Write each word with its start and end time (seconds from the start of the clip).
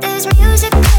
There's 0.00 0.26
music 0.38 0.91